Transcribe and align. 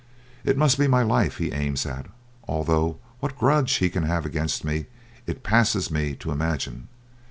It 0.43 0.57
must 0.57 0.79
be 0.79 0.87
my 0.87 1.03
life 1.03 1.37
he 1.37 1.51
aims 1.51 1.85
at, 1.85 2.07
although 2.47 2.97
what 3.19 3.37
grudge 3.37 3.73
he 3.75 3.87
can 3.87 4.01
have 4.01 4.25
against 4.25 4.65
me 4.65 4.87
it 5.27 5.43
passes 5.43 5.91
me 5.91 6.15
to 6.15 6.31
imagine. 6.31 6.87